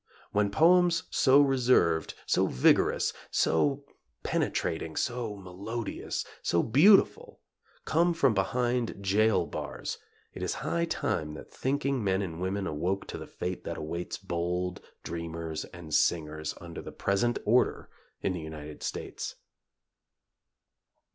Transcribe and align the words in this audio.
When 0.31 0.49
poems 0.49 1.03
so 1.11 1.41
reserved, 1.43 2.15
so 2.25 2.47
vigorous; 2.47 3.13
so 3.29 3.85
penetrating, 4.23 4.95
so 4.95 5.35
melodious, 5.35 6.25
so 6.41 6.63
beautiful, 6.63 7.39
come 7.85 8.15
from 8.15 8.33
behind 8.33 8.95
jail 9.01 9.45
bars, 9.45 9.99
it 10.33 10.41
is 10.41 10.55
high 10.65 10.85
time 10.85 11.35
that 11.35 11.53
thinking 11.53 12.03
men 12.03 12.23
and 12.23 12.41
women 12.41 12.65
awoke 12.65 13.05
to 13.09 13.19
the 13.19 13.27
fate 13.27 13.63
that 13.65 13.77
awaits 13.77 14.17
bold 14.17 14.81
dreamers 15.03 15.65
and 15.65 15.93
singers 15.93 16.55
under 16.59 16.81
the 16.81 16.91
present 16.91 17.37
order 17.45 17.87
in 18.23 18.33
the 18.33 18.41
United 18.41 18.81
States. 18.81 19.35